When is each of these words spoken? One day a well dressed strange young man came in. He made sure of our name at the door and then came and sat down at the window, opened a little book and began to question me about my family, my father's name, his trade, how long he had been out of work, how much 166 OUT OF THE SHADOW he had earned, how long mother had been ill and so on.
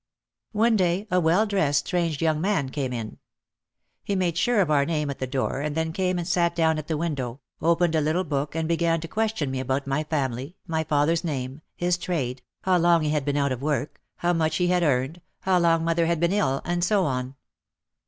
One 0.53 0.75
day 0.77 1.05
a 1.11 1.19
well 1.19 1.45
dressed 1.45 1.85
strange 1.85 2.23
young 2.23 2.41
man 2.41 2.69
came 2.69 2.91
in. 2.91 3.19
He 4.03 4.15
made 4.15 4.35
sure 4.35 4.59
of 4.59 4.71
our 4.71 4.83
name 4.83 5.11
at 5.11 5.19
the 5.19 5.27
door 5.27 5.59
and 5.61 5.77
then 5.77 5.93
came 5.93 6.17
and 6.17 6.27
sat 6.27 6.55
down 6.55 6.79
at 6.79 6.87
the 6.87 6.97
window, 6.97 7.39
opened 7.61 7.93
a 7.93 8.01
little 8.01 8.23
book 8.23 8.55
and 8.55 8.67
began 8.67 8.99
to 9.01 9.07
question 9.07 9.51
me 9.51 9.59
about 9.59 9.85
my 9.85 10.03
family, 10.03 10.55
my 10.65 10.83
father's 10.83 11.23
name, 11.23 11.61
his 11.75 11.99
trade, 11.99 12.41
how 12.63 12.79
long 12.79 13.03
he 13.03 13.11
had 13.11 13.23
been 13.23 13.37
out 13.37 13.51
of 13.51 13.61
work, 13.61 14.01
how 14.15 14.33
much 14.33 14.59
166 14.59 14.65
OUT 14.65 14.75
OF 14.75 14.81
THE 14.81 14.87
SHADOW 14.87 14.87
he 14.87 14.87
had 14.87 14.89
earned, 14.89 15.21
how 15.63 15.77
long 15.77 15.85
mother 15.85 16.05
had 16.07 16.19
been 16.19 16.33
ill 16.33 16.61
and 16.65 16.83
so 16.83 17.05
on. 17.05 17.35